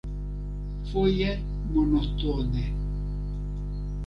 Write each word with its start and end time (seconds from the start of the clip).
Foje 0.89 1.37
monotone. 1.71 2.63